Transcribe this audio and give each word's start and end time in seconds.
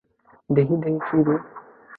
দেখি 0.49 0.75
দেখি, 0.77 0.97
কী 1.05 1.17
রূপ! 1.25 1.41